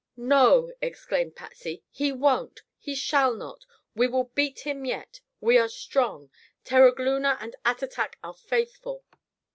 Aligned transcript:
"No!" 0.17 0.71
exclaimed 0.81 1.35
Patsy, 1.35 1.83
"He 1.91 2.11
won't! 2.11 2.63
He 2.79 2.95
shall 2.95 3.35
not! 3.35 3.67
We 3.93 4.07
will 4.07 4.31
beat 4.33 4.61
him 4.61 4.83
yet. 4.83 5.19
We 5.39 5.59
are 5.59 5.69
strong. 5.69 6.31
Terogloona 6.65 7.37
and 7.39 7.55
Attatak 7.63 8.15
are 8.23 8.33
faithful. 8.33 9.05